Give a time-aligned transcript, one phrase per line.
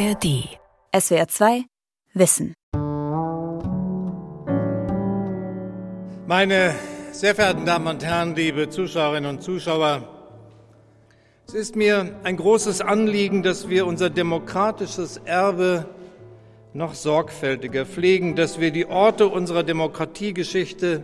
[0.00, 0.48] ARD.
[0.98, 1.64] SWR 2
[2.14, 2.54] Wissen.
[6.26, 6.74] Meine
[7.12, 10.08] sehr verehrten Damen und Herren, liebe Zuschauerinnen und Zuschauer,
[11.46, 15.84] es ist mir ein großes Anliegen, dass wir unser demokratisches Erbe
[16.72, 21.02] noch sorgfältiger pflegen, dass wir die Orte unserer Demokratiegeschichte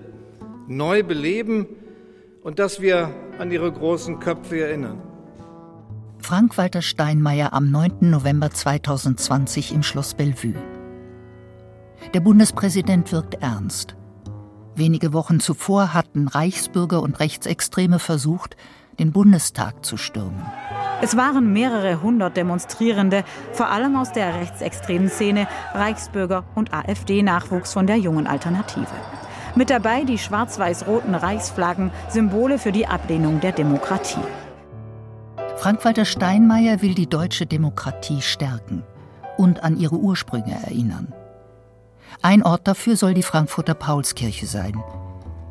[0.69, 1.67] neu beleben
[2.43, 5.16] und dass wir an ihre großen Köpfe erinnern.
[6.19, 8.11] Frank-Walter Steinmeier am 9.
[8.11, 10.55] November 2020 im Schloss Bellevue.
[12.15, 13.97] Der Bundespräsident wirkt ernst.
[14.75, 18.57] Wenige Wochen zuvor hatten Reichsbürger und Rechtsextreme versucht,
[18.99, 20.45] den Bundestag zu stürmen.
[21.01, 23.23] Es waren mehrere hundert Demonstrierende,
[23.53, 28.87] vor allem aus der rechtsextremen Szene, Reichsbürger und AfD-Nachwuchs von der jungen Alternative.
[29.55, 34.21] Mit dabei die schwarz-weiß-roten Reichsflaggen, Symbole für die Ablehnung der Demokratie.
[35.57, 38.85] Frank-Walter Steinmeier will die deutsche Demokratie stärken
[39.39, 41.13] und an ihre Ursprünge erinnern.
[42.23, 44.83] Ein Ort dafür soll die Frankfurter Paulskirche sein.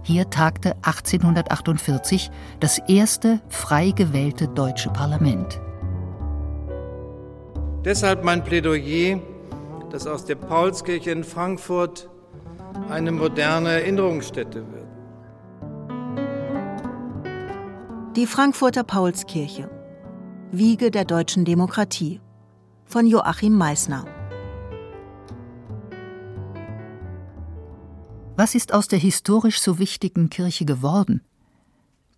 [0.04, 5.60] Hier tagte 1848 das erste frei gewählte deutsche Parlament.
[7.84, 9.20] Deshalb mein Plädoyer,
[9.92, 12.10] dass aus der Paulskirche in Frankfurt
[12.90, 14.86] eine moderne Erinnerungsstätte wird.
[18.16, 19.70] Die Frankfurter Paulskirche
[20.52, 22.22] Wiege der deutschen Demokratie
[22.86, 24.06] von Joachim Meissner.
[28.38, 31.22] Was ist aus der historisch so wichtigen Kirche geworden?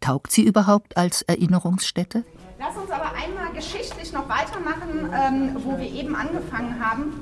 [0.01, 2.25] Taugt sie überhaupt als Erinnerungsstätte?
[2.59, 7.13] Lass uns aber einmal geschichtlich noch weitermachen, ähm, wo wir eben angefangen haben,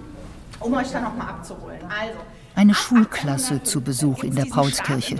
[0.59, 1.81] um euch da nochmal abzuholen.
[1.83, 2.19] Also,
[2.55, 5.17] eine Schulklasse zu Besuch in der Paulskirche.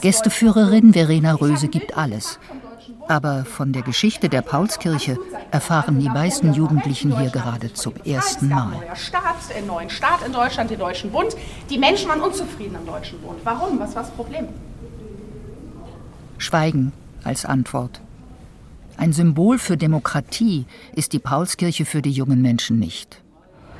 [0.00, 2.38] Gästeführerin Verena Röse gibt alles.
[3.08, 5.18] Aber von der Geschichte der Paulskirche
[5.50, 8.72] erfahren die meisten Jugendlichen hier gerade zum ersten Mal.
[8.94, 11.36] Staat, einen neuen Staat in Deutschland, den Deutschen Bund.
[11.68, 13.38] Die Menschen waren unzufrieden am Deutschen Bund.
[13.44, 13.78] Warum?
[13.78, 14.46] Was war das Problem?
[16.38, 16.92] Schweigen
[17.24, 18.00] als Antwort.
[18.96, 23.22] Ein Symbol für Demokratie ist die Paulskirche für die jungen Menschen nicht.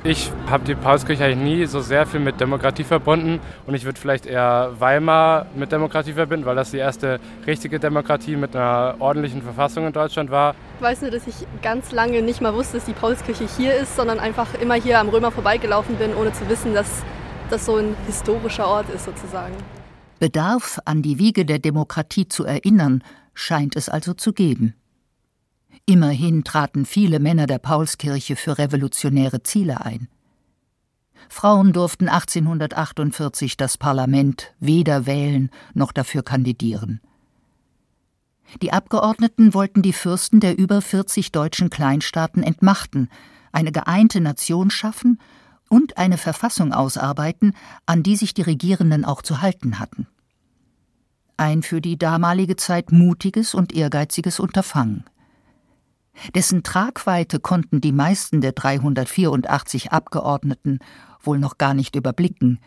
[0.03, 3.99] Ich habe die Paulskirche eigentlich nie so sehr viel mit Demokratie verbunden und ich würde
[3.99, 9.43] vielleicht eher Weimar mit Demokratie verbinden, weil das die erste richtige Demokratie mit einer ordentlichen
[9.43, 10.55] Verfassung in Deutschland war.
[10.77, 13.95] Ich weiß nur, dass ich ganz lange nicht mal wusste, dass die Paulskirche hier ist,
[13.95, 17.03] sondern einfach immer hier am Römer vorbeigelaufen bin, ohne zu wissen, dass
[17.51, 19.53] das so ein historischer Ort ist sozusagen.
[20.17, 23.03] Bedarf, an die Wiege der Demokratie zu erinnern,
[23.35, 24.73] scheint es also zu geben.
[25.85, 30.07] Immerhin traten viele Männer der Paulskirche für revolutionäre Ziele ein.
[31.29, 36.99] Frauen durften 1848 das Parlament weder wählen noch dafür kandidieren.
[38.61, 43.09] Die Abgeordneten wollten die Fürsten der über 40 deutschen Kleinstaaten entmachten,
[43.51, 45.19] eine geeinte Nation schaffen
[45.69, 47.53] und eine Verfassung ausarbeiten,
[47.85, 50.07] an die sich die Regierenden auch zu halten hatten.
[51.37, 55.05] Ein für die damalige Zeit mutiges und ehrgeiziges Unterfangen.
[56.35, 60.79] Dessen Tragweite konnten die meisten der 384 Abgeordneten
[61.21, 62.59] wohl noch gar nicht überblicken,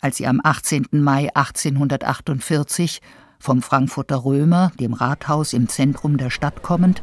[0.00, 0.86] als sie am 18.
[0.92, 3.00] Mai 1848
[3.38, 7.02] vom Frankfurter Römer, dem Rathaus im Zentrum der Stadt kommend,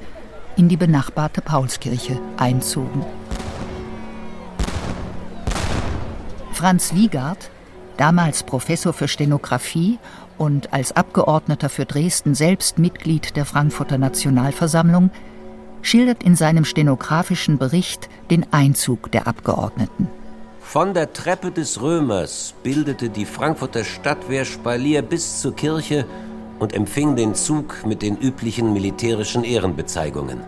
[0.55, 3.05] in die benachbarte Paulskirche einzogen.
[6.51, 7.49] Franz Wiegard,
[7.97, 9.99] damals Professor für Stenografie
[10.37, 15.11] und als Abgeordneter für Dresden selbst Mitglied der Frankfurter Nationalversammlung,
[15.81, 20.07] schildert in seinem stenografischen Bericht den Einzug der Abgeordneten.
[20.61, 26.05] Von der Treppe des Römers bildete die Frankfurter Stadtwehr Spalier bis zur Kirche
[26.59, 30.39] und empfing den Zug mit den üblichen militärischen Ehrenbezeigungen.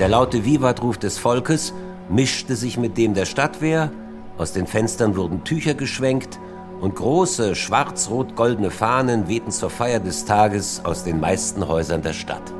[0.00, 1.72] Der laute Vivatruf des Volkes
[2.10, 3.90] mischte sich mit dem der Stadtwehr,
[4.36, 6.38] aus den Fenstern wurden Tücher geschwenkt
[6.80, 12.52] und große schwarz-rot-goldene Fahnen wehten zur Feier des Tages aus den meisten Häusern der Stadt.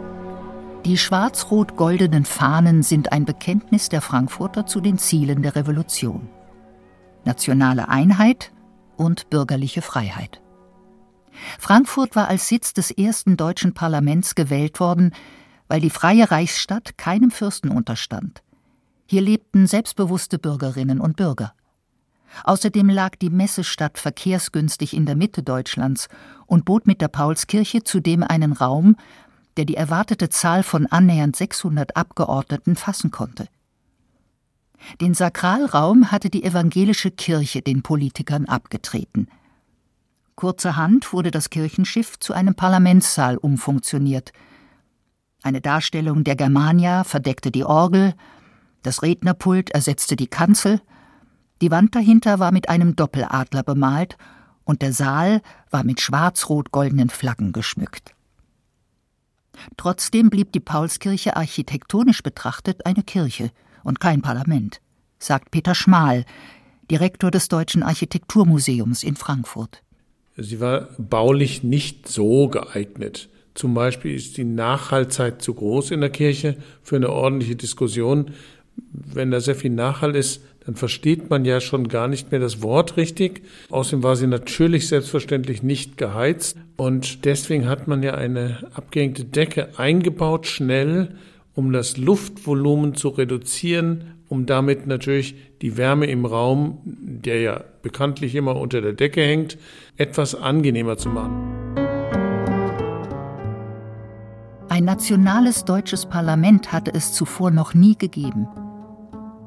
[0.87, 6.29] Die schwarz-rot-goldenen Fahnen sind ein Bekenntnis der Frankfurter zu den Zielen der Revolution.
[7.25, 8.53] Nationale Einheit
[8.97, 10.41] und bürgerliche Freiheit.
[11.59, 15.13] Frankfurt war als Sitz des ersten deutschen Parlaments gewählt worden,
[15.67, 18.45] weil die freie Reichsstadt keinem Fürsten unterstand.
[19.07, 21.53] Hier lebten selbstbewusste Bürgerinnen und Bürger.
[22.45, 26.09] Außerdem lag die Messestadt verkehrsgünstig in der Mitte Deutschlands
[26.47, 28.97] und bot mit der Paulskirche zudem einen Raum,
[29.57, 33.49] der die erwartete Zahl von annähernd 600 Abgeordneten fassen konnte.
[35.01, 39.29] Den Sakralraum hatte die evangelische Kirche den Politikern abgetreten.
[40.35, 44.33] Kurzerhand wurde das Kirchenschiff zu einem Parlamentssaal umfunktioniert.
[45.43, 48.15] Eine Darstellung der Germania verdeckte die Orgel,
[48.83, 50.81] Das Rednerpult ersetzte die Kanzel,
[51.63, 54.17] die Wand dahinter war mit einem Doppeladler bemalt
[54.65, 58.16] und der Saal war mit schwarz-rot-goldenen Flaggen geschmückt.
[59.77, 63.51] Trotzdem blieb die Paulskirche architektonisch betrachtet eine Kirche
[63.85, 64.81] und kein Parlament,
[65.19, 66.25] sagt Peter Schmal,
[66.91, 69.83] Direktor des Deutschen Architekturmuseums in Frankfurt.
[70.37, 73.29] Sie war baulich nicht so geeignet.
[73.55, 78.33] Zum Beispiel ist die Nachhallzeit zu groß in der Kirche für eine ordentliche Diskussion.
[78.93, 82.61] Wenn da sehr viel Nachhall ist, dann versteht man ja schon gar nicht mehr das
[82.61, 83.43] Wort richtig.
[83.71, 89.79] Außerdem war sie natürlich selbstverständlich nicht geheizt und deswegen hat man ja eine abgehängte Decke
[89.79, 91.15] eingebaut, schnell,
[91.55, 98.35] um das Luftvolumen zu reduzieren, um damit natürlich die Wärme im Raum, der ja bekanntlich
[98.35, 99.57] immer unter der Decke hängt,
[99.97, 101.77] etwas angenehmer zu machen.
[104.69, 108.49] Ein nationales deutsches Parlament hatte es zuvor noch nie gegeben.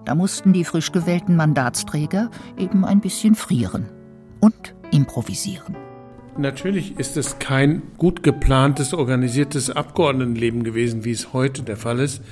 [0.09, 3.85] Da mussten die frisch gewählten Mandatsträger eben ein bisschen frieren
[4.39, 5.77] und improvisieren.
[6.35, 12.23] Natürlich ist es kein gut geplantes, organisiertes Abgeordnetenleben gewesen, wie es heute der Fall ist.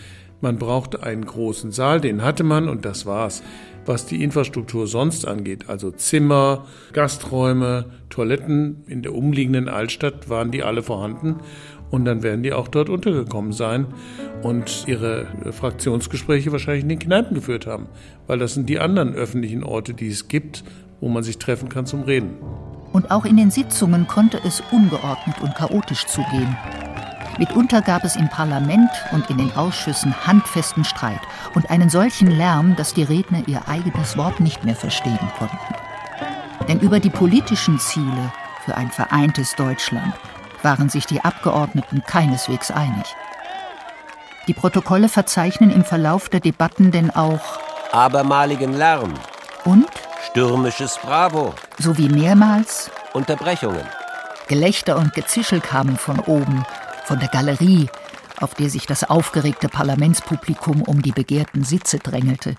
[0.42, 3.44] Man brauchte einen großen Saal, den hatte man und das war's.
[3.86, 10.64] Was die Infrastruktur sonst angeht, also Zimmer, Gasträume, Toiletten in der umliegenden Altstadt, waren die
[10.64, 11.36] alle vorhanden
[11.92, 13.88] und dann werden die auch dort untergekommen sein
[14.44, 17.88] und ihre Fraktionsgespräche wahrscheinlich in den Kneipen geführt haben,
[18.28, 20.64] weil das sind die anderen öffentlichen Orte, die es gibt,
[21.00, 22.38] wo man sich treffen kann zum Reden.
[22.94, 26.56] Und auch in den Sitzungen konnte es ungeordnet und chaotisch zugehen.
[27.38, 31.20] Mitunter gab es im Parlament und in den Ausschüssen handfesten Streit
[31.54, 35.58] und einen solchen Lärm, dass die Redner ihr eigenes Wort nicht mehr verstehen konnten.
[36.68, 38.34] Denn über die politischen Ziele
[38.66, 40.14] für ein vereintes Deutschland
[40.64, 43.06] waren sich die Abgeordneten keineswegs einig.
[44.48, 47.60] Die Protokolle verzeichnen im Verlauf der Debatten denn auch
[47.92, 49.14] abermaligen Lärm
[49.66, 49.88] und
[50.30, 53.86] stürmisches Bravo sowie mehrmals Unterbrechungen.
[54.48, 56.66] Gelächter und Gezischel kamen von oben,
[57.04, 57.90] von der Galerie,
[58.40, 62.56] auf der sich das aufgeregte Parlamentspublikum um die begehrten Sitze drängelte.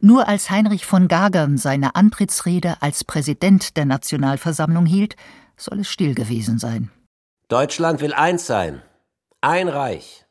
[0.00, 5.16] Nur als Heinrich von Gagern seine Antrittsrede als Präsident der Nationalversammlung hielt,
[5.60, 6.90] soll es still gewesen sein.
[7.48, 8.82] Deutschland will eins sein,
[9.40, 10.26] ein Reich,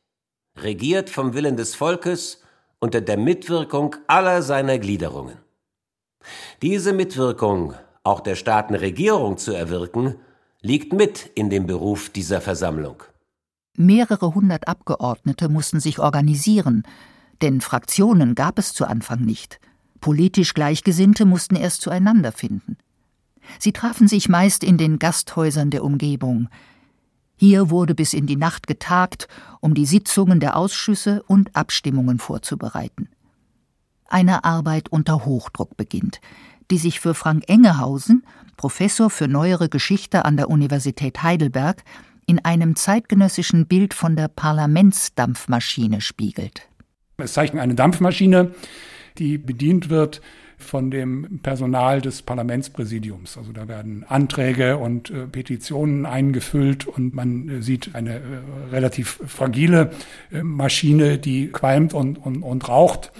[0.57, 2.41] regiert vom Willen des Volkes
[2.79, 5.37] unter der Mitwirkung aller seiner Gliederungen.
[6.61, 10.15] Diese Mitwirkung auch der Staatenregierung zu erwirken,
[10.61, 13.03] liegt mit in dem Beruf dieser Versammlung.
[13.77, 16.83] Mehrere hundert Abgeordnete mussten sich organisieren,
[17.41, 19.59] denn Fraktionen gab es zu Anfang nicht.
[20.01, 22.77] Politisch Gleichgesinnte mussten erst zueinander finden.
[23.57, 26.50] Sie trafen sich meist in den Gasthäusern der Umgebung.
[27.36, 29.28] Hier wurde bis in die Nacht getagt,
[29.62, 33.10] um die Sitzungen der Ausschüsse und Abstimmungen vorzubereiten.
[34.06, 36.19] Eine Arbeit unter Hochdruck beginnt,
[36.69, 38.24] die sich für Frank Engehausen,
[38.57, 41.84] Professor für neuere Geschichte an der Universität Heidelberg,
[42.25, 46.68] in einem zeitgenössischen Bild von der Parlamentsdampfmaschine spiegelt.
[47.18, 48.54] Es zeichnet eine Dampfmaschine,
[49.18, 50.22] die bedient wird
[50.59, 53.38] von dem Personal des Parlamentspräsidiums.
[53.38, 58.21] Also da werden Anträge und äh, Petitionen eingefüllt und man äh, sieht eine äh,
[58.71, 59.91] relativ fragile
[60.31, 63.11] äh, Maschine, die qualmt und, und, und raucht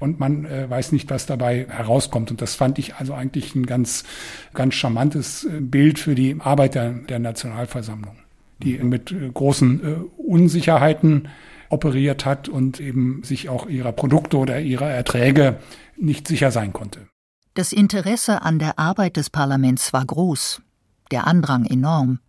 [0.00, 2.30] und man äh, weiß nicht, was dabei herauskommt.
[2.30, 4.04] Und das fand ich also eigentlich ein ganz,
[4.52, 8.16] ganz charmantes äh, Bild für die Arbeit der, der Nationalversammlung,
[8.62, 11.28] die mit großen Unsicherheiten
[11.70, 15.58] operiert hat und eben sich auch ihrer Produkte oder ihrer Erträge
[15.96, 17.08] nicht sicher sein konnte.
[17.54, 20.62] Das Interesse an der Arbeit des Parlaments war groß,
[21.10, 22.20] der Andrang enorm.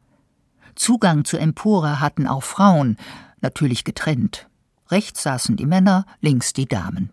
[0.75, 2.97] Zugang zur Empore hatten auch Frauen,
[3.41, 4.47] natürlich getrennt.
[4.89, 7.11] Rechts saßen die Männer, links die Damen.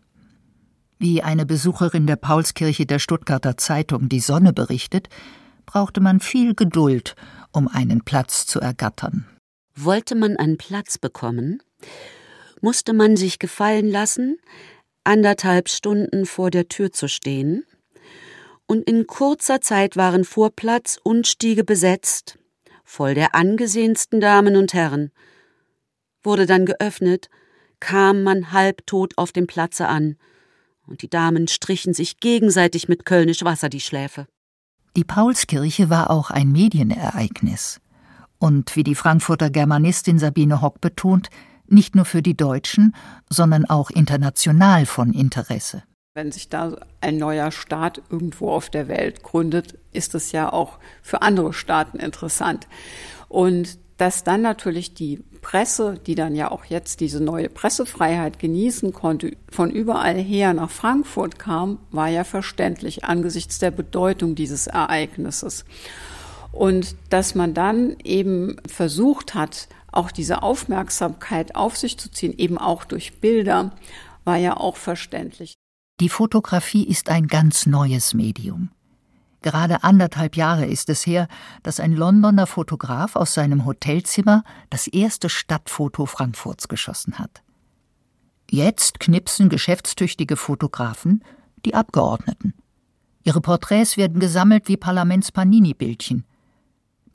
[0.99, 5.09] Wie eine Besucherin der Paulskirche der Stuttgarter Zeitung Die Sonne berichtet,
[5.67, 7.17] brauchte man viel Geduld,
[7.53, 9.27] um einen Platz zu ergattern.
[9.75, 11.61] Wollte man einen Platz bekommen,
[12.61, 14.39] musste man sich gefallen lassen,
[15.05, 17.65] anderthalb Stunden vor der Tür zu stehen,
[18.67, 22.39] und in kurzer Zeit waren Vorplatz und Stiege besetzt,
[22.85, 25.13] voll der angesehensten Damen und Herren.
[26.25, 27.29] Wurde dann geöffnet,
[27.79, 30.17] kam man halbtot auf dem Platze an,
[30.87, 34.27] und die Damen strichen sich gegenseitig mit Kölnisch Wasser die Schläfe.
[34.97, 37.81] Die Paulskirche war auch ein Medienereignis.
[38.39, 41.29] Und wie die Frankfurter Germanistin Sabine Hock betont,
[41.71, 42.95] nicht nur für die Deutschen,
[43.29, 45.83] sondern auch international von Interesse.
[46.15, 50.79] Wenn sich da ein neuer Staat irgendwo auf der Welt gründet, ist es ja auch
[51.03, 52.67] für andere Staaten interessant.
[53.29, 58.93] Und dass dann natürlich die Presse, die dann ja auch jetzt diese neue Pressefreiheit genießen
[58.93, 65.65] konnte, von überall her nach Frankfurt kam, war ja verständlich angesichts der Bedeutung dieses Ereignisses.
[66.53, 72.59] Und dass man dann eben versucht hat, auch diese Aufmerksamkeit auf sich zu ziehen, eben
[72.59, 73.73] auch durch Bilder,
[74.25, 75.55] war ja auch verständlich.
[76.01, 78.71] Die Fotografie ist ein ganz neues Medium.
[79.43, 81.29] Gerade anderthalb Jahre ist es her,
[81.63, 87.43] dass ein Londoner Fotograf aus seinem Hotelzimmer das erste Stadtfoto Frankfurts geschossen hat.
[88.51, 91.23] Jetzt knipsen geschäftstüchtige Fotografen
[91.65, 92.55] die Abgeordneten.
[93.25, 96.25] Ihre Porträts werden gesammelt wie Parlaments-Panini-Bildchen.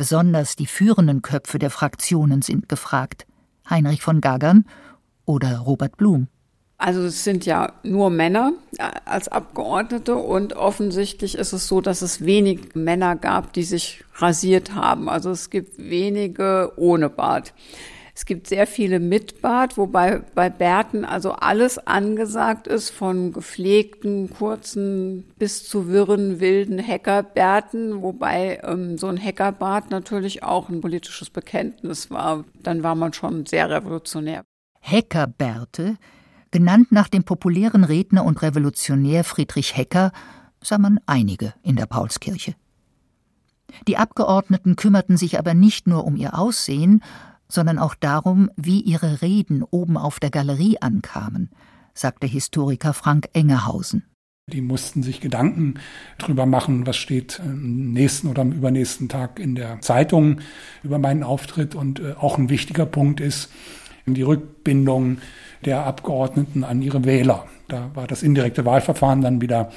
[0.01, 3.27] Besonders die führenden Köpfe der Fraktionen sind gefragt.
[3.69, 4.65] Heinrich von Gaggern
[5.25, 6.27] oder Robert Blum.
[6.79, 12.01] Also es sind ja nur Männer äh, als Abgeordnete und offensichtlich ist es so, dass
[12.01, 15.07] es wenig Männer gab, die sich rasiert haben.
[15.07, 17.53] Also es gibt wenige ohne Bart.
[18.21, 24.29] Es gibt sehr viele mit Bart, wobei bei Bärten also alles angesagt ist, von gepflegten,
[24.29, 31.31] kurzen bis zu wirren, wilden Hackerbärten, wobei ähm, so ein Hackerbart natürlich auch ein politisches
[31.31, 32.45] Bekenntnis war.
[32.61, 34.43] Dann war man schon sehr revolutionär.
[34.81, 35.97] Hackerbärte
[36.51, 40.11] Genannt nach dem populären Redner und Revolutionär Friedrich Hecker
[40.61, 42.53] sah man einige in der Paulskirche.
[43.87, 47.01] Die Abgeordneten kümmerten sich aber nicht nur um ihr Aussehen,
[47.51, 51.49] sondern auch darum, wie ihre Reden oben auf der Galerie ankamen,
[51.93, 54.05] sagte Historiker Frank Engehausen.
[54.47, 55.75] Die mussten sich Gedanken
[56.17, 60.39] drüber machen, was steht am nächsten oder am übernächsten Tag in der Zeitung
[60.83, 61.75] über meinen Auftritt.
[61.75, 63.49] Und äh, auch ein wichtiger Punkt ist
[64.13, 65.17] die Rückbindung
[65.65, 67.45] der Abgeordneten an ihre Wähler.
[67.67, 69.69] Da war das indirekte Wahlverfahren dann wieder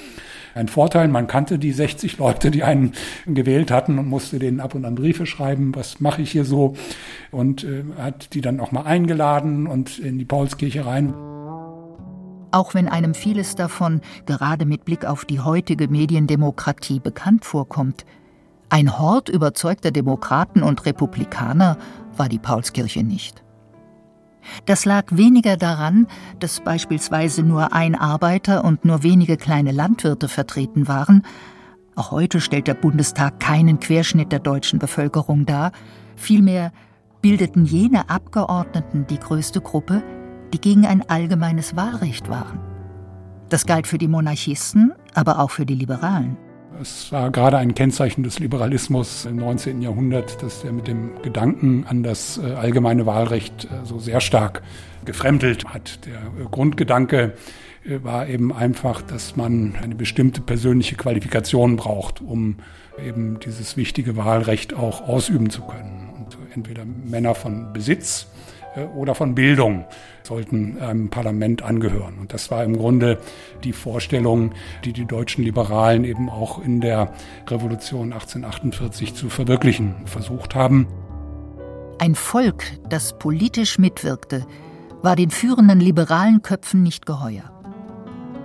[0.55, 1.09] ein Vorteil.
[1.09, 2.93] Man kannte die 60 Leute, die einen
[3.27, 6.75] gewählt hatten und musste denen ab und an Briefe schreiben, was mache ich hier so
[7.31, 11.15] und äh, hat die dann auch mal eingeladen und in die Paulskirche rein.
[12.51, 18.05] Auch wenn einem vieles davon gerade mit Blick auf die heutige Mediendemokratie bekannt vorkommt,
[18.69, 21.79] ein Hort überzeugter Demokraten und Republikaner
[22.17, 23.44] war die Paulskirche nicht.
[24.67, 26.07] Das lag weniger daran,
[26.39, 31.23] dass beispielsweise nur ein Arbeiter und nur wenige kleine Landwirte vertreten waren,
[31.97, 35.71] auch heute stellt der Bundestag keinen Querschnitt der deutschen Bevölkerung dar,
[36.17, 36.73] vielmehr
[37.23, 40.03] bildeten jene Abgeordneten die größte Gruppe,
[40.53, 42.59] die gegen ein allgemeines Wahlrecht waren.
[43.49, 46.37] Das galt für die Monarchisten, aber auch für die Liberalen.
[46.81, 49.83] Es war gerade ein Kennzeichen des Liberalismus im 19.
[49.83, 54.63] Jahrhundert, dass er mit dem Gedanken an das äh, allgemeine Wahlrecht äh, so sehr stark
[55.05, 56.05] gefremdelt hat.
[56.07, 57.35] Der äh, Grundgedanke
[58.03, 62.57] war eben einfach, dass man eine bestimmte persönliche Qualifikation braucht, um
[63.07, 66.09] eben dieses wichtige Wahlrecht auch ausüben zu können.
[66.17, 68.27] Und entweder Männer von Besitz
[68.95, 69.85] oder von Bildung
[70.23, 72.19] sollten einem Parlament angehören.
[72.19, 73.19] Und das war im Grunde
[73.63, 74.53] die Vorstellung,
[74.85, 77.13] die die deutschen Liberalen eben auch in der
[77.49, 80.87] Revolution 1848 zu verwirklichen versucht haben.
[81.99, 84.47] Ein Volk, das politisch mitwirkte,
[85.03, 87.51] war den führenden liberalen Köpfen nicht geheuer.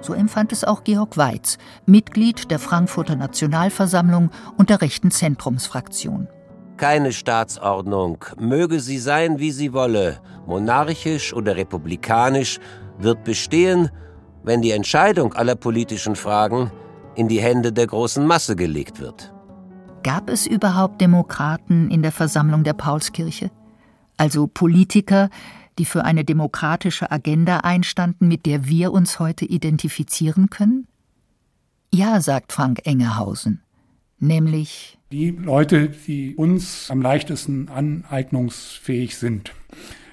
[0.02, 6.28] So empfand es auch Georg Weiz, Mitglied der Frankfurter Nationalversammlung und der rechten Zentrumsfraktion.
[6.80, 12.58] Keine Staatsordnung, möge sie sein, wie sie wolle, monarchisch oder republikanisch,
[12.98, 13.90] wird bestehen,
[14.44, 16.72] wenn die Entscheidung aller politischen Fragen
[17.16, 19.34] in die Hände der großen Masse gelegt wird.
[20.04, 23.52] Gab es überhaupt Demokraten in der Versammlung der Paulskirche?
[24.16, 25.30] Also Politiker,
[25.80, 30.88] die für eine demokratische Agenda einstanden, mit der wir uns heute identifizieren können?
[31.94, 33.64] Ja, sagt Frank Engehausen.
[34.20, 39.54] Nämlich die Leute, die uns am leichtesten aneignungsfähig sind.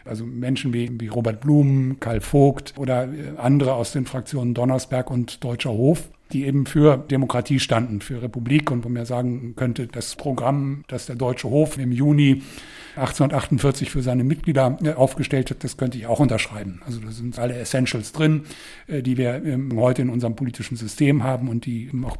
[0.04, 5.10] Also Menschen wie, wie Robert Blum, Karl Vogt oder äh, andere aus den Fraktionen Donnersberg
[5.10, 9.86] und Deutscher Hof, die eben für Demokratie standen, für Republik und wo man sagen könnte,
[9.86, 12.42] das Programm, das der Deutsche Hof im Juni
[12.96, 16.80] 1848 für seine Mitglieder äh, aufgestellt hat, das könnte ich auch unterschreiben.
[16.86, 18.44] Also da sind alle Essentials drin,
[18.86, 22.16] äh, die wir ähm, heute in unserem politischen System haben und die auch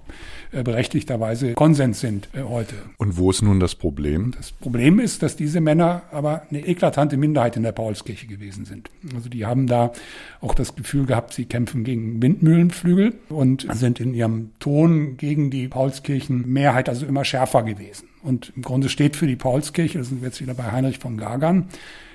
[0.52, 2.74] äh, berechtigterweise Konsens sind heute.
[2.98, 4.32] Und wo ist nun das Problem?
[4.36, 8.90] Das Problem ist, dass diese Männer aber eine eklatante Minderheit in der Paulskirche gewesen sind.
[9.14, 9.92] Also die haben da
[10.40, 15.68] auch das Gefühl gehabt, sie kämpfen gegen Windmühlenflügel und sind in ihrem Ton gegen die
[15.68, 18.08] Paulskirchenmehrheit also immer schärfer gewesen.
[18.22, 21.16] Und im Grunde steht für die Paulskirche, das sind wir jetzt wieder bei Heinrich von
[21.16, 21.68] Gagern,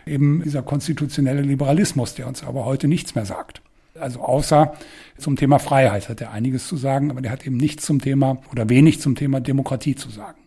[0.05, 3.61] eben dieser konstitutionelle Liberalismus, der uns aber heute nichts mehr sagt.
[3.99, 4.73] Also außer
[5.17, 8.37] zum Thema Freiheit hat er einiges zu sagen, aber der hat eben nichts zum Thema
[8.51, 10.39] oder wenig zum Thema Demokratie zu sagen.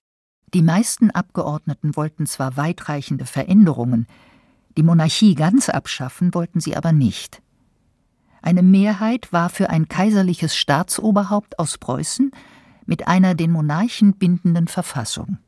[0.54, 4.06] Die meisten Abgeordneten wollten zwar weitreichende Veränderungen,
[4.76, 7.40] Die Monarchie ganz abschaffen wollten sie aber nicht.
[8.44, 12.30] Eine Mehrheit war für ein kaiserliches Staatsoberhaupt aus Preußen
[12.84, 15.38] mit einer den Monarchen bindenden Verfassung.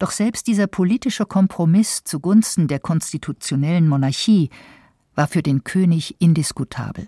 [0.00, 4.50] Doch selbst dieser politische Kompromiss zugunsten der konstitutionellen Monarchie
[5.14, 7.06] war für den König indiskutabel.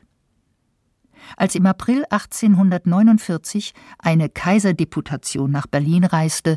[1.36, 6.56] Als im April 1849 eine Kaiserdeputation nach Berlin reiste,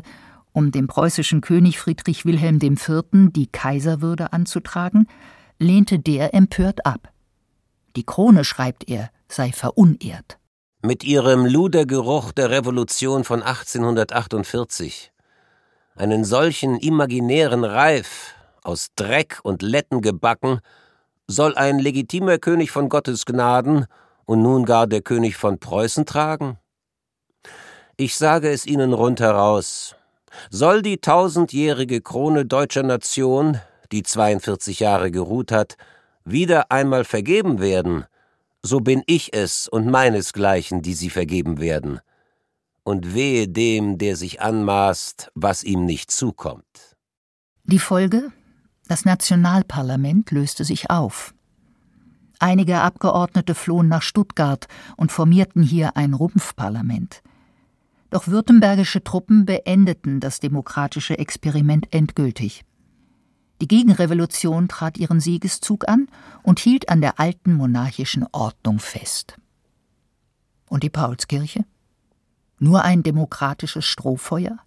[0.52, 3.32] um dem preußischen König Friedrich Wilhelm IV.
[3.32, 5.08] die Kaiserwürde anzutragen,
[5.58, 7.12] lehnte der empört ab.
[7.96, 10.38] Die Krone, schreibt er, sei verunehrt.
[10.82, 15.12] Mit ihrem Ludergeruch der Revolution von 1848,
[15.96, 20.60] einen solchen imaginären Reif, aus Dreck und Letten gebacken,
[21.26, 23.86] soll ein legitimer König von Gottes Gnaden
[24.26, 26.58] und nun gar der König von Preußen tragen?
[27.96, 29.96] Ich sage es Ihnen rundheraus.
[30.50, 33.58] Soll die tausendjährige Krone deutscher Nation,
[33.90, 35.78] die 42 Jahre geruht hat,
[36.26, 38.04] wieder einmal vergeben werden,
[38.62, 42.00] so bin ich es und meinesgleichen, die sie vergeben werden.
[42.82, 46.96] Und wehe dem, der sich anmaßt, was ihm nicht zukommt.
[47.64, 48.30] Die Folge?
[48.88, 51.34] Das Nationalparlament löste sich auf.
[52.38, 54.66] Einige Abgeordnete flohen nach Stuttgart
[54.96, 57.22] und formierten hier ein Rumpfparlament.
[58.10, 62.64] Doch württembergische Truppen beendeten das demokratische Experiment endgültig.
[63.60, 66.08] Die Gegenrevolution trat ihren Siegeszug an
[66.42, 69.38] und hielt an der alten monarchischen Ordnung fest.
[70.68, 71.64] Und die Paulskirche?
[72.58, 74.58] Nur ein demokratisches Strohfeuer?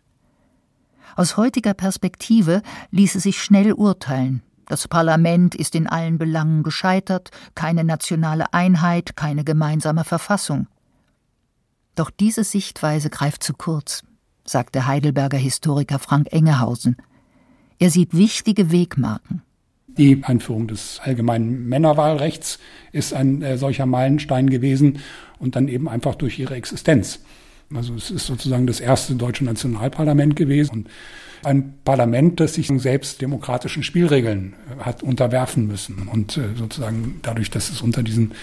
[1.15, 4.41] Aus heutiger Perspektive ließe sich schnell urteilen.
[4.65, 10.67] Das Parlament ist in allen Belangen gescheitert, keine nationale Einheit, keine gemeinsame Verfassung.
[11.95, 14.03] Doch diese Sichtweise greift zu kurz,
[14.45, 16.97] sagt der Heidelberger Historiker Frank Engehausen.
[17.79, 19.41] Er sieht wichtige Wegmarken.
[19.87, 22.59] Die Einführung des allgemeinen Männerwahlrechts
[22.91, 24.99] ist ein äh, solcher Meilenstein gewesen
[25.39, 27.21] und dann eben einfach durch ihre Existenz.
[27.73, 30.89] Also es ist sozusagen das erste deutsche Nationalparlament gewesen und
[31.43, 36.07] ein Parlament, das sich selbst demokratischen Spielregeln äh, hat unterwerfen müssen.
[36.09, 38.33] Und äh, sozusagen dadurch, dass es unter diesen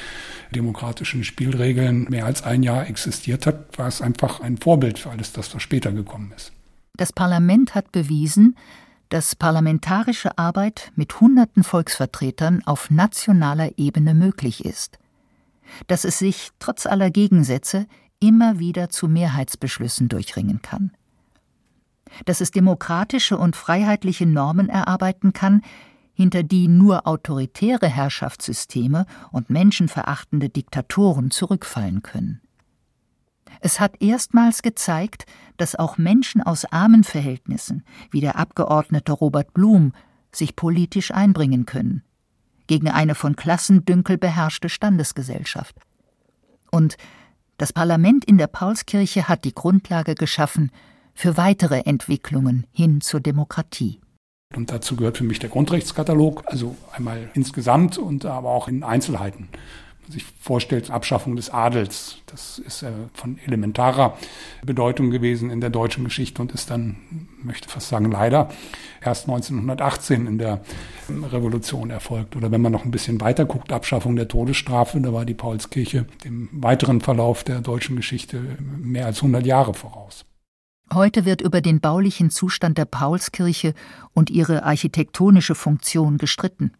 [0.55, 5.33] demokratischen Spielregeln mehr als ein Jahr existiert hat, war es einfach ein Vorbild für alles
[5.33, 6.53] das, was später gekommen ist.
[6.97, 8.57] Das Parlament hat bewiesen,
[9.09, 14.99] dass parlamentarische Arbeit mit hunderten Volksvertretern auf nationaler Ebene möglich ist,
[15.87, 17.87] dass es sich trotz aller Gegensätze
[18.21, 20.93] immer wieder zu Mehrheitsbeschlüssen durchringen kann,
[22.25, 25.63] dass es demokratische und freiheitliche Normen erarbeiten kann,
[26.15, 32.41] hinter die nur autoritäre Herrschaftssysteme und menschenverachtende Diktatoren zurückfallen können.
[33.61, 39.93] Es hat erstmals gezeigt, dass auch Menschen aus armen Verhältnissen, wie der Abgeordnete Robert Blum,
[40.33, 42.03] sich politisch einbringen können,
[42.67, 45.77] gegen eine von Klassendünkel beherrschte Standesgesellschaft.
[46.71, 46.97] Und
[47.59, 50.71] das Parlament in der Paulskirche hat die Grundlage geschaffen
[51.15, 54.01] für weitere Entwicklungen hin zur Demokratie.
[54.55, 59.49] Und dazu gehört für mich der Grundrechtskatalog, also einmal insgesamt und aber auch in Einzelheiten
[60.09, 62.19] sich vorstellt, Abschaffung des Adels.
[62.27, 64.17] Das ist äh, von elementarer
[64.65, 66.97] Bedeutung gewesen in der deutschen Geschichte und ist dann,
[67.43, 68.51] möchte fast sagen, leider
[69.03, 70.61] erst 1918 in der
[71.09, 72.37] Revolution erfolgt.
[72.37, 76.07] Oder wenn man noch ein bisschen weiter guckt, Abschaffung der Todesstrafe, da war die Paulskirche
[76.25, 80.25] dem weiteren Verlauf der deutschen Geschichte mehr als 100 Jahre voraus.
[80.95, 83.75] Heute wird über den baulichen Zustand der Paulskirche
[84.15, 86.73] und ihre architektonische Funktion gestritten.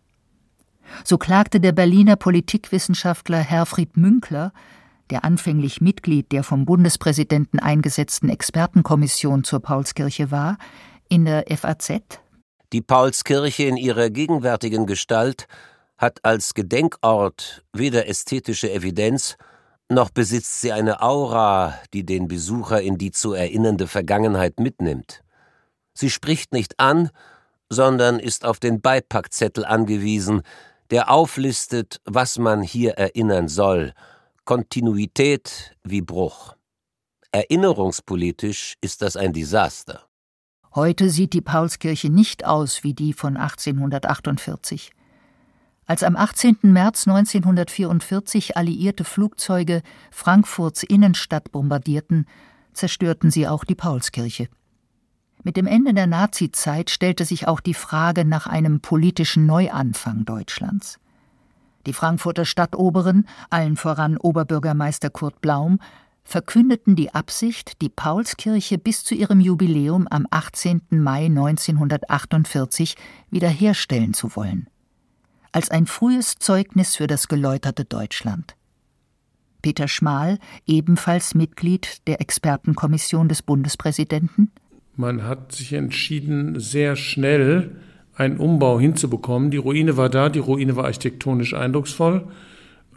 [1.05, 4.53] So klagte der Berliner Politikwissenschaftler Herfried Münkler,
[5.11, 10.59] der anfänglich Mitglied der vom Bundespräsidenten eingesetzten Expertenkommission zur Paulskirche war,
[11.09, 12.01] in der FAZ
[12.73, 15.47] Die Paulskirche in ihrer gegenwärtigen Gestalt
[15.97, 19.37] hat als Gedenkort weder ästhetische Evidenz,
[19.89, 25.23] noch besitzt sie eine Aura, die den Besucher in die zu erinnernde Vergangenheit mitnimmt.
[25.95, 27.11] Sie spricht nicht an,
[27.69, 30.43] sondern ist auf den Beipackzettel angewiesen,
[30.91, 33.93] der auflistet, was man hier erinnern soll,
[34.45, 36.55] Kontinuität wie Bruch.
[37.33, 40.07] Erinnerungspolitisch ist das ein Desaster.
[40.75, 44.93] Heute sieht die Paulskirche nicht aus wie die von 1848.
[45.87, 46.59] Als am 18.
[46.63, 52.27] März 1944 alliierte Flugzeuge Frankfurts Innenstadt bombardierten,
[52.73, 54.49] zerstörten sie auch die Paulskirche.
[55.47, 60.99] Mit dem Ende der Nazizeit stellte sich auch die Frage nach einem politischen Neuanfang Deutschlands.
[61.87, 65.79] Die Frankfurter Stadtoberen, allen voran Oberbürgermeister Kurt Blaum,
[66.25, 70.83] verkündeten die Absicht, die Paulskirche bis zu ihrem Jubiläum am 18.
[70.91, 72.97] Mai 1948
[73.31, 74.69] wiederherstellen zu wollen.
[75.53, 78.57] Als ein frühes Zeugnis für das geläuterte Deutschland.
[79.63, 84.51] Peter Schmal, ebenfalls Mitglied der Expertenkommission des Bundespräsidenten.
[84.97, 87.71] Man hat sich entschieden, sehr schnell
[88.15, 89.51] einen Umbau hinzubekommen.
[89.51, 92.27] Die Ruine war da, die Ruine war architektonisch eindrucksvoll.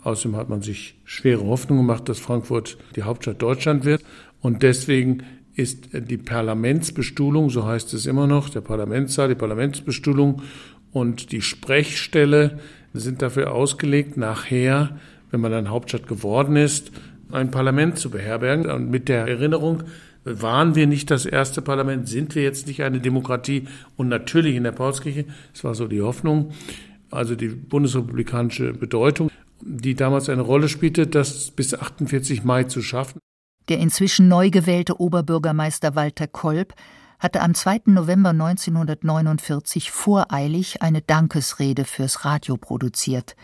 [0.03, 4.01] Außerdem hat man sich schwere Hoffnung gemacht, dass Frankfurt die Hauptstadt Deutschland wird.
[4.39, 5.23] Und deswegen
[5.55, 10.41] ist die Parlamentsbestuhlung, so heißt es immer noch, der Parlamentssaal, die Parlamentsbestuhlung
[10.93, 12.59] und die Sprechstelle
[12.93, 14.97] sind dafür ausgelegt, nachher,
[15.31, 16.91] wenn man dann Hauptstadt geworden ist,
[17.29, 18.71] ein Parlament zu beherbergen.
[18.71, 19.83] Und mit der Erinnerung,
[20.41, 24.63] waren wir nicht das erste Parlament, sind wir jetzt nicht eine Demokratie und natürlich in
[24.63, 26.51] der Paulskirche, das war so die Hoffnung,
[27.11, 29.29] also die bundesrepublikanische Bedeutung
[29.61, 33.19] die damals eine Rolle spielte, das bis 48 Mai zu schaffen.
[33.67, 36.73] Der inzwischen neu gewählte Oberbürgermeister Walter Kolb
[37.19, 37.81] hatte am 2.
[37.87, 43.35] November 1949 voreilig eine Dankesrede fürs Radio produziert.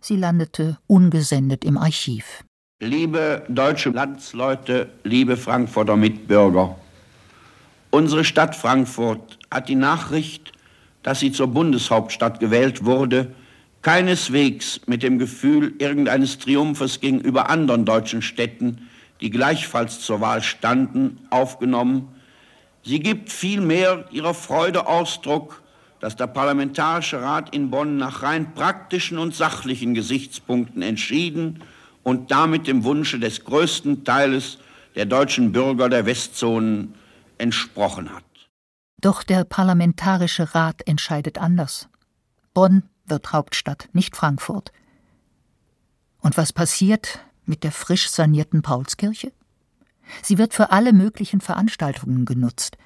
[0.00, 2.44] Sie landete ungesendet im Archiv.
[2.80, 6.76] Liebe deutsche Landsleute, liebe Frankfurter Mitbürger,
[7.90, 10.52] unsere Stadt Frankfurt hat die Nachricht,
[11.02, 13.34] dass sie zur Bundeshauptstadt gewählt wurde,
[13.82, 18.88] keineswegs mit dem Gefühl irgendeines Triumphes gegenüber anderen deutschen Städten,
[19.20, 22.06] die gleichfalls zur Wahl standen, aufgenommen.
[22.84, 25.64] Sie gibt vielmehr ihrer Freude Ausdruck,
[25.98, 31.60] dass der Parlamentarische Rat in Bonn nach rein praktischen und sachlichen Gesichtspunkten entschieden
[32.08, 34.56] und damit dem Wunsche des größten Teiles
[34.94, 36.94] der deutschen Bürger der Westzonen
[37.36, 38.24] entsprochen hat.
[38.98, 41.90] Doch der Parlamentarische Rat entscheidet anders.
[42.54, 44.72] Bonn wird Hauptstadt, nicht Frankfurt.
[46.22, 49.30] Und was passiert mit der frisch sanierten Paulskirche?
[50.22, 52.78] Sie wird für alle möglichen Veranstaltungen genutzt.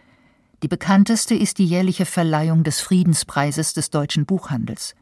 [0.65, 4.97] Die bekannteste ist die jährliche Verleihung des Friedenspreises des deutschen Buchhandels.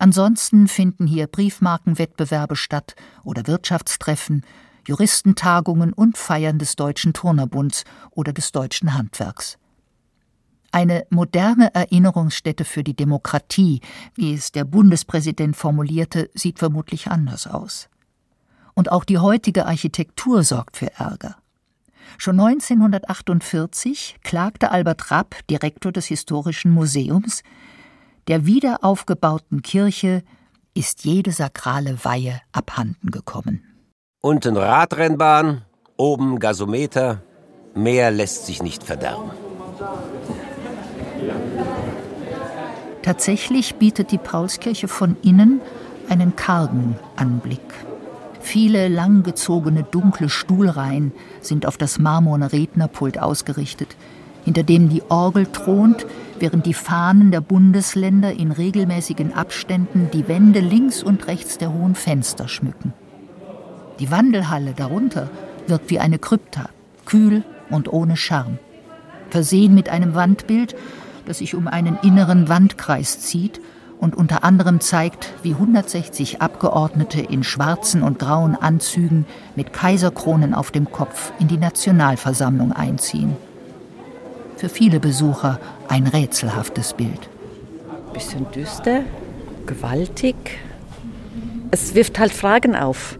[0.00, 4.46] Ansonsten finden hier Briefmarkenwettbewerbe statt oder Wirtschaftstreffen,
[4.88, 9.58] Juristentagungen und Feiern des Deutschen Turnerbunds oder des deutschen Handwerks.
[10.72, 13.82] Eine moderne Erinnerungsstätte für die Demokratie,
[14.14, 17.90] wie es der Bundespräsident formulierte, sieht vermutlich anders aus.
[18.72, 21.36] Und auch die heutige Architektur sorgt für Ärger.
[22.16, 27.42] Schon 1948 klagte Albert Rapp, Direktor des Historischen Museums,
[28.28, 30.22] der wiederaufgebauten Kirche
[30.74, 33.62] ist jede sakrale Weihe abhanden gekommen.
[34.20, 35.62] Unten Radrennbahn,
[35.96, 37.22] oben Gasometer,
[37.74, 39.30] mehr lässt sich nicht verderben.
[43.02, 45.60] Tatsächlich bietet die Paulskirche von innen
[46.08, 47.60] einen kargen Anblick.
[48.40, 53.96] Viele langgezogene dunkle Stuhlreihen sind auf das marmorne Rednerpult ausgerichtet,
[54.44, 56.06] hinter dem die Orgel thront,
[56.38, 61.94] während die Fahnen der Bundesländer in regelmäßigen Abständen die Wände links und rechts der hohen
[61.94, 62.92] Fenster schmücken.
[63.98, 65.28] Die Wandelhalle darunter
[65.66, 66.70] wirkt wie eine Krypta,
[67.04, 68.58] kühl und ohne Charme.
[69.28, 70.74] Versehen mit einem Wandbild,
[71.26, 73.60] das sich um einen inneren Wandkreis zieht
[74.00, 80.70] und unter anderem zeigt, wie 160 Abgeordnete in schwarzen und grauen Anzügen mit Kaiserkronen auf
[80.70, 83.36] dem Kopf in die Nationalversammlung einziehen.
[84.60, 87.30] Für viele Besucher ein rätselhaftes Bild.
[88.12, 89.04] Bisschen düster,
[89.64, 90.36] gewaltig.
[91.70, 93.18] Es wirft halt Fragen auf,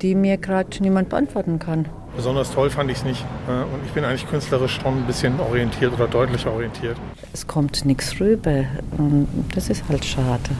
[0.00, 1.86] die mir gerade niemand beantworten kann.
[2.16, 3.24] Besonders toll fand ich es nicht.
[3.46, 6.96] Und ich bin eigentlich künstlerisch schon ein bisschen orientiert oder deutlich orientiert.
[7.32, 8.64] Es kommt nichts rüber.
[9.54, 10.50] Das ist halt schade.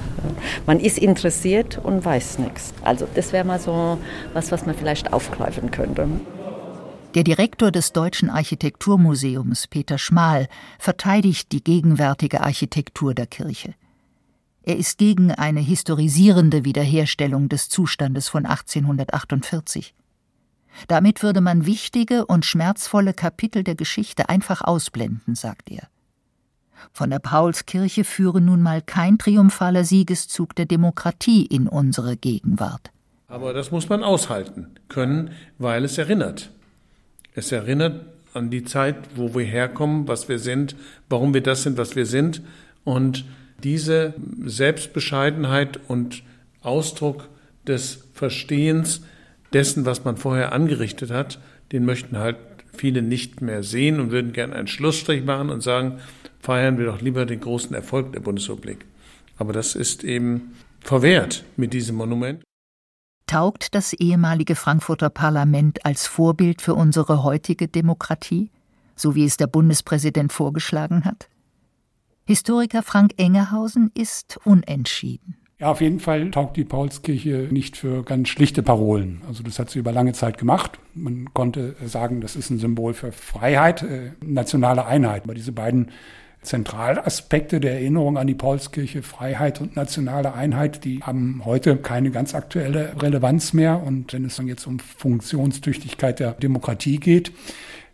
[0.67, 2.73] Man ist interessiert und weiß nichts.
[2.85, 3.99] Also das wäre mal so
[4.35, 6.07] was, was man vielleicht aufgreifen könnte.
[7.15, 10.49] Der Direktor des Deutschen Architekturmuseums, Peter Schmal,
[10.79, 13.75] verteidigt die gegenwärtige Architektur der Kirche.
[14.63, 19.95] Er ist gegen eine historisierende Wiederherstellung des Zustandes von 1848.
[20.89, 25.89] Damit würde man wichtige und schmerzvolle Kapitel der Geschichte einfach ausblenden, sagt er.
[26.93, 32.91] Von der Paulskirche führe nun mal kein triumphaler Siegeszug der Demokratie in unsere Gegenwart.
[33.29, 36.53] Aber das muss man aushalten können, weil es erinnert.
[37.35, 40.77] Es erinnert an die Zeit, wo wir herkommen, was wir sind,
[41.09, 42.43] warum wir das sind, was wir sind.
[42.85, 43.25] Und
[43.63, 44.15] diese
[44.45, 46.23] Selbstbescheidenheit und
[46.63, 47.29] Ausdruck
[47.67, 49.03] des Verstehens
[49.53, 51.39] dessen, was man vorher angerichtet hat,
[51.73, 52.37] den möchten halt
[52.75, 56.01] viele nicht mehr sehen und würden gerne einen Schlussstrich machen und sagen,
[56.41, 58.85] feiern wir doch lieber den großen Erfolg der Bundesrepublik.
[59.37, 62.43] Aber das ist eben verwehrt mit diesem Monument.
[63.33, 68.51] Taugt das ehemalige Frankfurter Parlament als Vorbild für unsere heutige Demokratie,
[68.95, 71.31] so wie es der Bundespräsident vorgeschlagen hat?
[72.27, 75.39] Historiker Frank Engehausen ist unentschieden.
[75.59, 79.23] Ja, auf jeden Fall taugt die Paulskirche nicht für ganz schlichte Parolen.
[79.27, 80.79] Also das hat sie über lange Zeit gemacht.
[80.93, 85.25] Man konnte sagen, das ist ein Symbol für Freiheit, äh, nationale Einheit.
[85.25, 85.91] Aber diese beiden
[86.43, 92.35] Zentralaspekte der Erinnerung an die Paulskirche, Freiheit und nationale Einheit, die haben heute keine ganz
[92.35, 93.83] aktuelle Relevanz mehr.
[93.83, 97.33] Und wenn es dann jetzt um Funktionstüchtigkeit der Demokratie geht,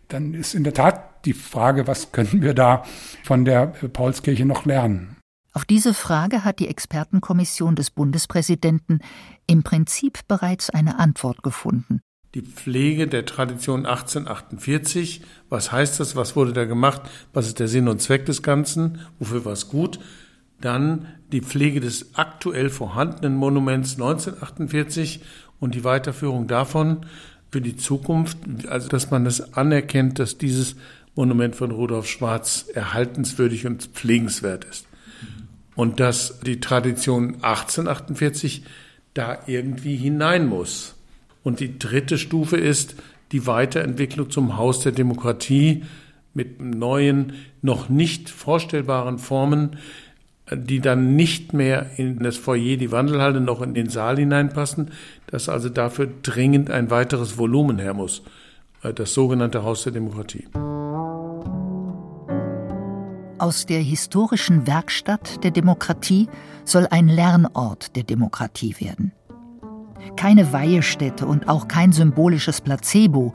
[0.07, 2.83] dann ist in der Tat die Frage, was können wir da
[3.23, 5.15] von der Paulskirche noch lernen?
[5.53, 8.99] Auf diese Frage hat die Expertenkommission des Bundespräsidenten
[9.47, 12.01] im Prinzip bereits eine Antwort gefunden.
[12.35, 17.01] Die Pflege der Tradition 1848, was heißt das, was wurde da gemacht,
[17.33, 19.99] was ist der Sinn und Zweck des Ganzen, wofür war es gut?
[20.61, 25.21] Dann die Pflege des aktuell vorhandenen Monuments 1948
[25.59, 27.05] und die Weiterführung davon
[27.51, 28.37] für die Zukunft,
[28.67, 30.75] also dass man das anerkennt, dass dieses
[31.15, 34.85] Monument von Rudolf Schwarz erhaltenswürdig und pflegenswert ist.
[35.75, 38.63] Und dass die Tradition 1848
[39.13, 40.95] da irgendwie hinein muss.
[41.49, 42.93] Und die dritte Stufe ist
[43.31, 45.83] die Weiterentwicklung zum Haus der Demokratie
[46.35, 47.33] mit neuen,
[47.63, 49.77] noch nicht vorstellbaren Formen,
[50.53, 54.91] die dann nicht mehr in das Foyer, die Wandelhalle, noch in den Saal hineinpassen,
[55.25, 58.21] dass also dafür dringend ein weiteres Volumen her muss.
[58.83, 60.45] Das sogenannte Haus der Demokratie.
[63.39, 66.29] Aus der historischen Werkstatt der Demokratie
[66.63, 69.13] soll ein Lernort der Demokratie werden.
[70.15, 73.33] Keine Weihestätte und auch kein symbolisches Placebo,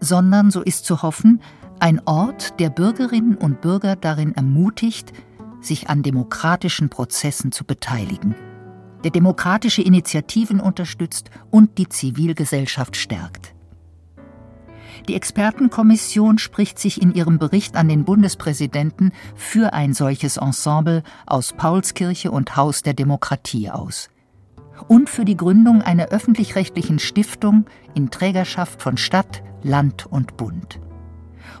[0.00, 1.40] sondern, so ist zu hoffen,
[1.80, 5.12] ein Ort, der Bürgerinnen und Bürger darin ermutigt,
[5.60, 8.34] sich an demokratischen Prozessen zu beteiligen,
[9.04, 13.54] der demokratische Initiativen unterstützt und die Zivilgesellschaft stärkt.
[15.08, 21.52] Die Expertenkommission spricht sich in ihrem Bericht an den Bundespräsidenten für ein solches Ensemble aus
[21.52, 24.08] Paulskirche und Haus der Demokratie aus
[24.82, 30.80] und für die Gründung einer öffentlich-rechtlichen Stiftung in Trägerschaft von Stadt, Land und Bund.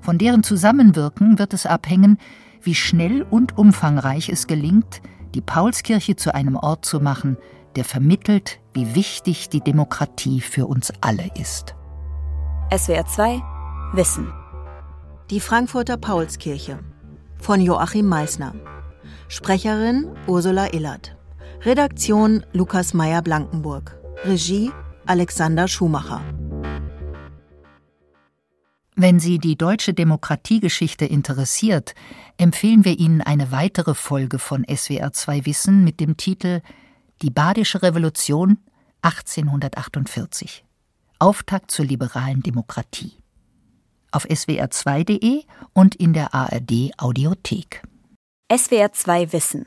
[0.02, 2.18] Von deren Zusammenwirken wird es abhängen,
[2.60, 5.02] wie schnell und umfangreich es gelingt,
[5.34, 7.36] die Paulskirche zu einem Ort zu machen,
[7.76, 11.74] der vermittelt, wie wichtig die Demokratie für uns alle ist.
[12.76, 13.42] SWR 2
[13.94, 14.32] Wissen.
[15.30, 16.78] Die Frankfurter Paulskirche
[17.38, 18.54] von Joachim Meissner.
[19.28, 21.16] Sprecherin Ursula Illert.
[21.64, 23.96] Redaktion Lukas Meyer-Blankenburg.
[24.24, 24.72] Regie
[25.06, 26.20] Alexander Schumacher.
[28.96, 31.94] Wenn Sie die deutsche Demokratiegeschichte interessiert,
[32.36, 36.62] empfehlen wir Ihnen eine weitere Folge von SWR 2 Wissen mit dem Titel
[37.22, 38.58] Die Badische Revolution
[39.02, 40.64] 1848.
[41.20, 43.12] Auftakt zur liberalen Demokratie.
[44.10, 45.44] Auf swr2.de
[45.74, 47.84] und in der ARD Audiothek.
[48.52, 49.66] SWR 2 Wissen